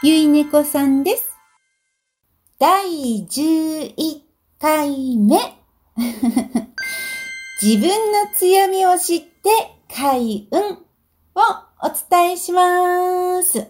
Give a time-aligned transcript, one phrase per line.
[0.00, 1.28] ゆいねこさんです。
[2.56, 4.20] 第11
[4.60, 5.36] 回目。
[7.60, 9.50] 自分の強みを知って
[9.92, 10.78] 開運を
[11.82, 13.66] お伝えします。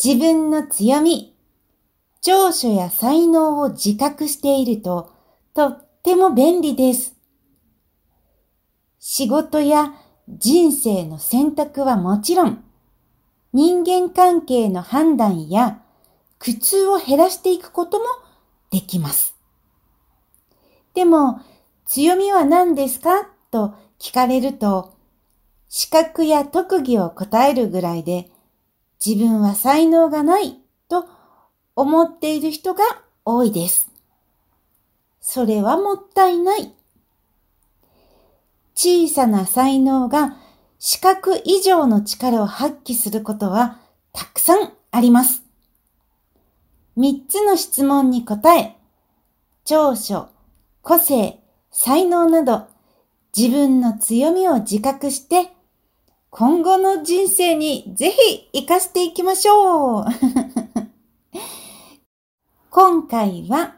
[0.00, 1.36] 自分の強み、
[2.20, 5.10] 長所や才能を自覚していると
[5.52, 7.16] とっても便利です。
[9.00, 9.92] 仕事や
[10.28, 12.64] 人生の選択はもちろん、
[13.52, 15.82] 人間関係の判断や
[16.38, 18.04] 苦痛を減らしていくことも
[18.70, 19.34] できます。
[20.94, 21.40] でも、
[21.86, 24.94] 強みは何ですかと聞かれると、
[25.68, 28.30] 資格や特技を答えるぐらいで、
[29.04, 30.58] 自分は才能がない
[30.88, 31.06] と
[31.76, 32.82] 思っている人が
[33.24, 33.90] 多いです。
[35.20, 36.74] それはもったいない。
[38.74, 40.36] 小さな才能が
[40.84, 43.78] 資格以上の力を発揮することは
[44.12, 45.44] たくさんあります。
[46.96, 48.76] 三つの質問に答え、
[49.64, 50.28] 長所、
[50.82, 51.38] 個性、
[51.70, 52.66] 才能など
[53.34, 55.52] 自分の強みを自覚して
[56.30, 60.04] 今後の人生にぜひ活かしていきましょう。
[62.70, 63.76] 今回は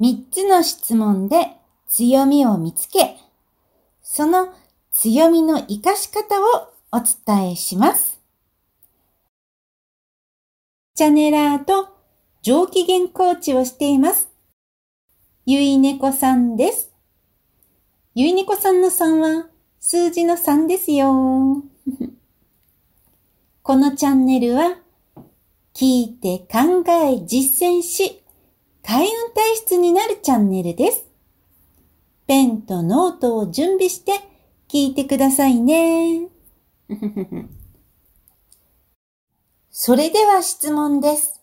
[0.00, 3.20] 三つの質問で強みを見つけ、
[4.02, 4.52] その
[4.96, 8.20] 強みの活かし方をお伝えします。
[10.94, 11.88] チャネラーと
[12.42, 14.30] 上機嫌コーチをしています。
[15.46, 16.92] ゆいねこさんです。
[18.14, 19.48] ゆいねこさんの3は
[19.80, 21.64] 数字の3ですよ。
[23.64, 24.78] このチャンネルは
[25.74, 28.22] 聞いて考え実践し
[28.84, 31.04] 開運体質になるチャンネルです。
[32.28, 34.33] ペンとノートを準備して
[34.68, 36.28] 聞いてくださいね。
[39.70, 41.40] それでは質問です。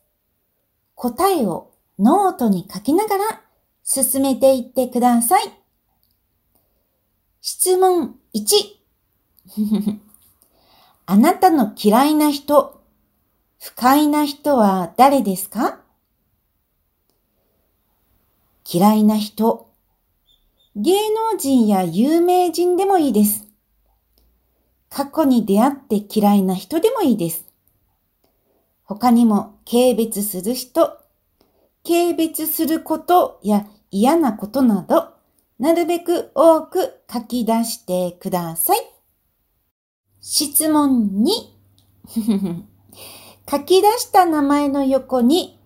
[0.95, 3.41] 答えをノートに書きながら
[3.83, 5.43] 進めていってください。
[7.41, 8.79] 質問1。
[11.07, 12.81] あなたの嫌いな人、
[13.59, 15.81] 不快な人は誰ですか？
[18.71, 19.70] 嫌いな人、
[20.75, 23.45] 芸能人や有名人でもいいです。
[24.89, 27.45] 過去に出会って嫌いな人でもいいです。
[28.83, 30.97] 他にも軽蔑する人、
[31.85, 35.09] 軽蔑することや嫌なことなど、
[35.59, 38.77] なるべく多く書き出してください。
[40.21, 42.63] 質問2。
[43.49, 45.59] 書き出した名前の横に、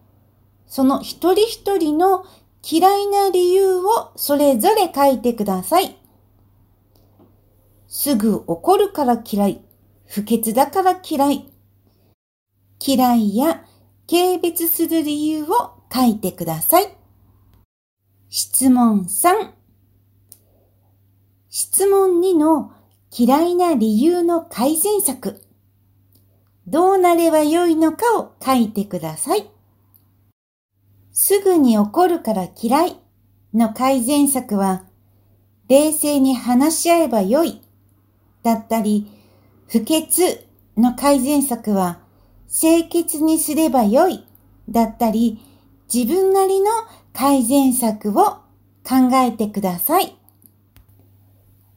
[0.66, 2.26] その一人一人の
[2.68, 5.98] 嫌いな理由をそれぞれ書いてください。
[7.88, 9.62] すぐ怒るから嫌い、
[10.08, 11.54] 不潔だから嫌い。
[12.84, 13.64] 嫌いや
[14.10, 16.98] 軽蔑する理由を書いてください。
[18.30, 19.52] 質問3。
[21.50, 22.72] 質問2の
[23.12, 25.40] 嫌いな理由の改善策。
[26.66, 29.55] どうなればよいのかを書いてください。
[31.18, 33.00] すぐに怒るから嫌い。
[33.54, 34.84] の改善策は、
[35.70, 37.62] 冷静に話し合えばよい。
[38.44, 39.10] だったり、
[39.70, 40.46] 不潔。
[40.76, 42.00] の改善策は、
[42.50, 44.26] 清潔にすればよい。
[44.68, 45.40] だったり、
[45.92, 46.70] 自分なりの
[47.14, 48.14] 改善策を
[48.84, 50.18] 考えてください。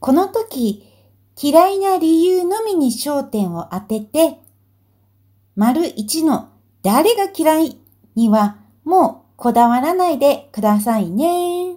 [0.00, 0.84] この時、
[1.41, 4.41] 嫌いな理由のみに焦点を当てて、
[5.55, 6.49] 丸1の
[6.82, 7.81] 誰が嫌い
[8.16, 11.76] にはもうこだわらないでくださいね。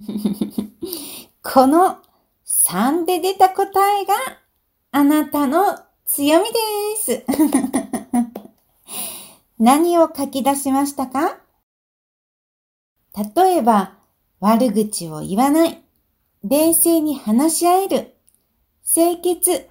[1.40, 1.98] この
[2.44, 3.64] 3で出た答
[4.00, 4.12] えが
[4.90, 7.24] あなたの強みです。
[9.60, 11.38] 何を書き出しましたか？
[13.36, 13.94] 例えば、
[14.40, 15.84] 悪口を言わない、
[16.42, 18.16] 冷静に話し合える、
[18.84, 19.68] 清潔、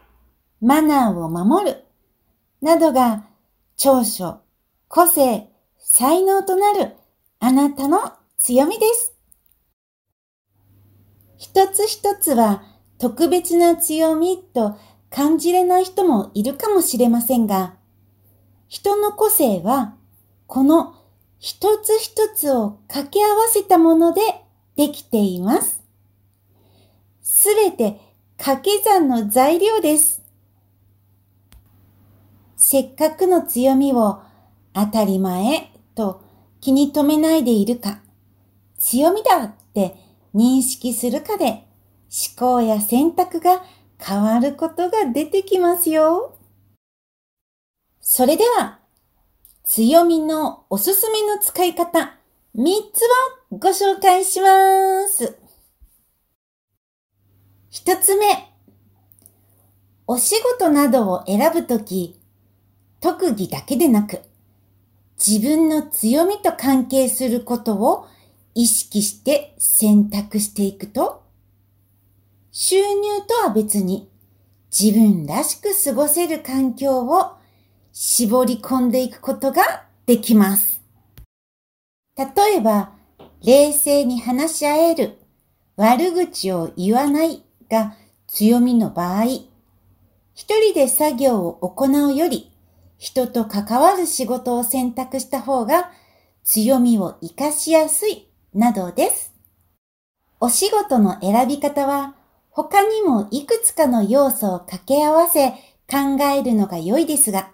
[0.62, 1.84] マナーを守る、
[2.62, 3.26] などが
[3.76, 4.40] 長所、
[4.88, 6.99] 個性、才能となる。
[7.42, 8.00] あなたの
[8.38, 9.14] 強みです。
[11.38, 12.64] 一つ一つは
[12.98, 14.78] 特別な強みと
[15.10, 17.76] 感じれない人もいるかもしれませんが、
[18.68, 19.96] 人の個性は
[20.48, 20.96] この
[21.40, 24.22] 一つ一つを掛け合わせたもので
[24.76, 25.82] できています。
[27.22, 28.02] すべて
[28.38, 30.22] 掛け算の材料です。
[32.58, 34.20] せっかくの強みを
[34.74, 36.28] 当たり前と
[36.62, 38.02] 気に留めないでいるか、
[38.78, 39.96] 強みだって
[40.34, 43.64] 認識するかで思考や選択が
[44.00, 46.38] 変わることが出てきますよ。
[48.02, 48.80] それでは、
[49.64, 52.16] 強みのおすすめの使い方
[52.56, 53.04] 3つ
[53.54, 55.38] をご紹介します。
[57.72, 58.52] 1つ目、
[60.08, 62.20] お仕事などを選ぶとき、
[63.00, 64.22] 特技だけでなく、
[65.26, 68.08] 自分の強みと関係することを
[68.56, 71.24] 意識して選択していくと、
[72.52, 74.10] 収入とは別に
[74.72, 77.34] 自分らしく過ごせる環境を
[77.92, 80.82] 絞り込んでいくことができます。
[82.18, 82.26] 例
[82.58, 82.94] えば、
[83.44, 85.18] 冷静に話し合える、
[85.76, 87.96] 悪口を言わないが
[88.28, 89.26] 強みの場合、
[90.34, 92.49] 一人で作業を行うより、
[93.00, 95.90] 人と関わる仕事を選択した方が
[96.44, 99.34] 強みを活かしやすいなどです。
[100.42, 102.16] お仕事の選び方は
[102.50, 105.52] 他にもいくつかの要素を掛け合わせ
[105.90, 107.52] 考えるのが良いですが、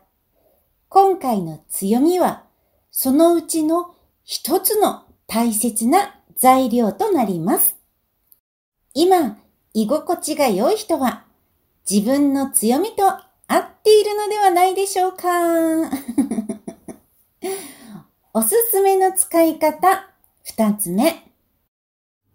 [0.89, 2.43] 今回の強みは
[2.89, 3.93] そのうちの
[4.23, 7.75] 一つの大切な材料となります。
[8.95, 9.37] 今、
[9.75, 11.25] 居心地が良い人は
[11.89, 13.03] 自分の強みと
[13.85, 15.29] っているのではないでしょうか
[18.33, 20.09] おすすめの使い方
[20.43, 21.31] 二つ目。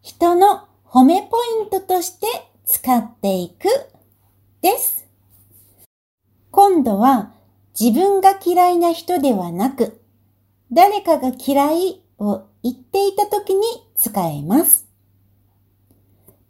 [0.00, 2.26] 人の褒めポイントとして
[2.64, 3.64] 使っていく
[4.62, 5.08] です。
[6.52, 7.32] 今度は
[7.78, 10.00] 自分が嫌いな人ではなく、
[10.70, 13.62] 誰かが嫌いを言っていた時に
[13.96, 14.86] 使えます。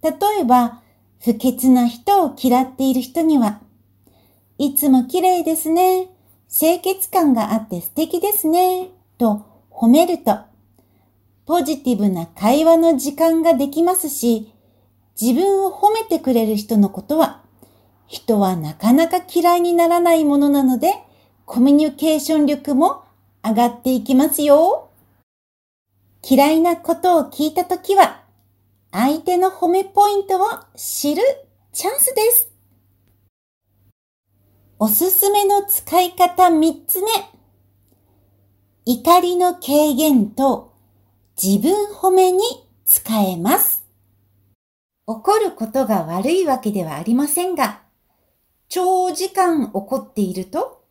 [0.02, 0.10] 例
[0.40, 0.82] えば、
[1.20, 3.62] 不潔な人を嫌っている人には、
[4.62, 6.10] いつも綺麗ですね。
[6.54, 8.90] 清潔感があって素敵ですね。
[9.16, 10.36] と褒めると
[11.46, 14.52] ポジティブな会話の時間ができますし、
[15.18, 17.42] 自分を褒めてくれる人のことは、
[18.06, 20.92] 人はなかなか嫌いにならないものなので、
[21.46, 23.04] コミュニケーション力も
[23.42, 24.90] 上がっていきますよ。
[26.22, 28.24] 嫌いなことを聞いたときは、
[28.92, 30.46] 相手の褒めポイントを
[30.76, 31.22] 知る
[31.72, 32.49] チャンスです。
[34.82, 37.10] おすすめの使い方3つ目。
[38.86, 40.72] 怒りの軽減と
[41.36, 42.40] 自分褒めに
[42.86, 43.84] 使えます。
[45.06, 47.82] 怒ることが悪いわけではありませんが、
[48.70, 50.82] 長時間怒っていると、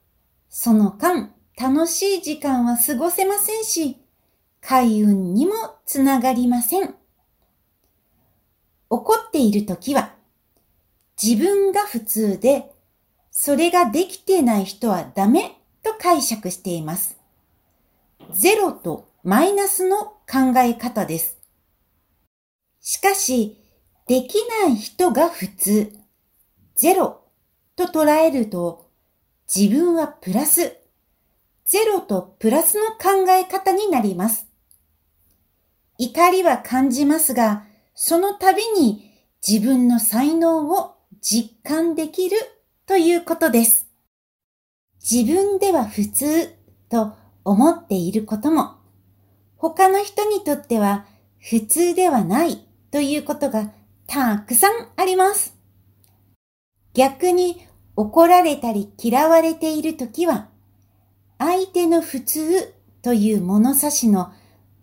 [0.50, 3.98] その間楽しい時間は過ごせませんし、
[4.62, 5.54] 開運にも
[5.88, 6.94] つながりません。
[8.92, 10.14] 怒っているときは、
[11.20, 12.69] 自分が普通で、
[13.42, 17.18] それができてない人はダメと解釈しています。
[18.34, 21.38] ゼロとマイナスの考え方です。
[22.82, 23.56] しかし、
[24.10, 25.98] できない人が普通、
[26.76, 27.22] ゼロ
[27.78, 28.92] と捉えると、
[29.48, 30.76] 自分はプラス、
[31.64, 34.48] ゼロとプラスの考え方になります。
[35.98, 37.64] 怒りは感じますが、
[37.96, 42.36] その度に自分の才能を実感できる
[42.90, 43.86] ということです。
[45.00, 46.48] 自分では普通
[46.90, 47.14] と
[47.46, 48.78] 思っていることも
[49.58, 51.06] 他の人にとっては
[51.38, 53.72] 普通ではないということが
[54.08, 55.56] たくさんあります。
[56.96, 57.64] 逆に
[57.96, 60.50] 怒られたり嫌われているときは、
[61.38, 62.74] 相手の普通
[63.04, 64.34] という物差しの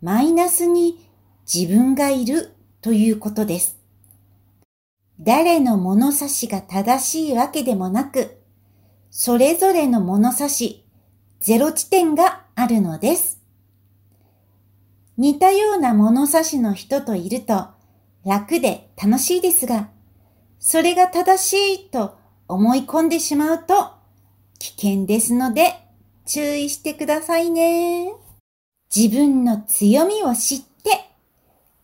[0.00, 1.10] マイナスに
[1.52, 2.52] 自分がいる
[2.82, 3.75] ということです。
[5.20, 8.38] 誰の物差しが正しいわけでもなく、
[9.10, 10.84] それぞれの物差し、
[11.40, 13.40] ゼロ地点があるのです。
[15.16, 17.68] 似たような物差しの人といると
[18.24, 19.88] 楽で楽しいですが、
[20.58, 22.18] それが正しいと
[22.48, 23.92] 思い込んでしまうと
[24.58, 25.74] 危険ですので
[26.26, 28.12] 注意してくださいね。
[28.94, 31.10] 自分の強みを知って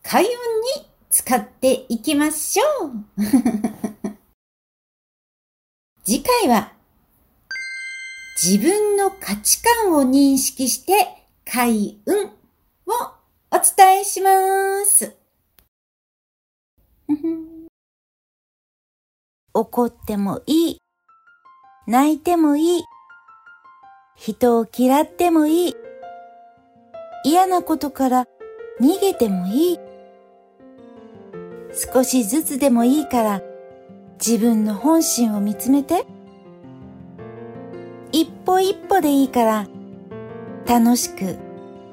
[0.03, 2.91] 開運に使っていきましょう。
[6.03, 6.73] 次回は
[8.41, 12.31] 自分の価値観を認識して開運を
[13.51, 15.15] お伝えします。
[19.53, 20.81] 怒ってもいい。
[21.85, 22.83] 泣いてもいい。
[24.15, 25.75] 人を嫌ってもいい。
[27.23, 28.25] 嫌なことから
[28.81, 29.92] 逃げてもいい。
[31.73, 33.41] 少しずつでもいいから
[34.25, 36.05] 自分の本心を見つめて。
[38.13, 39.67] 一歩一歩でいいから
[40.67, 41.39] 楽しく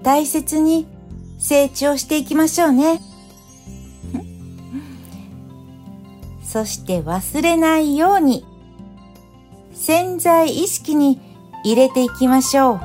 [0.02, 0.86] 大切に
[1.38, 3.00] 成長していきましょうね。
[6.44, 8.44] そして忘れないように
[9.72, 11.18] 潜在意識に
[11.64, 12.80] 入れていきましょう。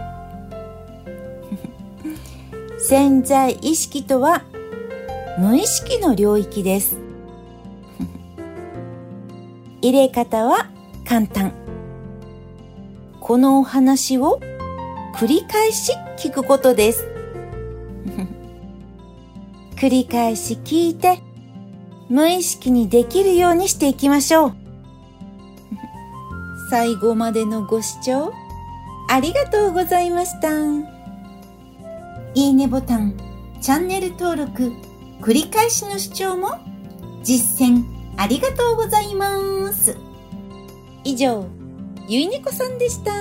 [2.80, 4.44] 潜在意識とは
[5.38, 6.98] 無意識の領域です。
[9.82, 10.70] 入れ方は
[11.06, 11.52] 簡単。
[13.20, 14.40] このお話を
[15.16, 17.06] 繰り返し聞くことです。
[19.76, 21.20] 繰り返し聞いて
[22.08, 24.54] 無意識にできるようにしていきましょう。
[26.72, 28.32] 最後までのご視聴
[29.10, 30.48] ありがとうございました。
[32.36, 33.16] いいねボタン、
[33.60, 34.72] チャンネル登録、
[35.22, 36.60] 繰り返しの視聴も
[37.24, 37.84] 実践
[38.18, 39.98] ありがとうございます。
[41.04, 41.46] 以上、
[42.08, 43.12] ゆいねこさんでした。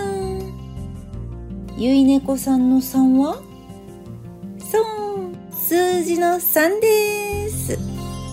[1.76, 3.42] ゆいねこさんの3は
[4.58, 7.78] そう、数字の3です。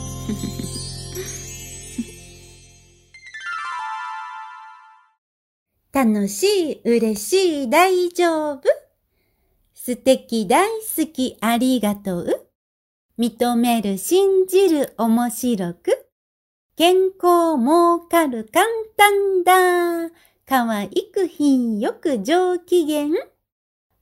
[5.92, 8.62] 楽しい、嬉しい、大丈夫。
[9.74, 12.41] 素敵、大好き、ありがとう。
[13.22, 16.08] 認める、信じる、面白く。
[16.76, 18.66] 健康、儲かる、簡
[18.98, 20.12] 単だ。
[20.48, 23.10] 可愛く、品よく、上機嫌。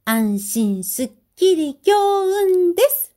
[0.05, 3.08] 安心、すっきり、強運です。